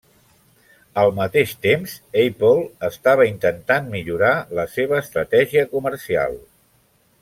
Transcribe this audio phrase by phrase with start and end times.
[1.01, 1.93] Al mateix temps,
[2.23, 6.41] Apple estava intentant millorar la seva estratègia comercial.